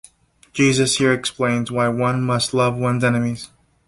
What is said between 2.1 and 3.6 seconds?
must love one's enemies.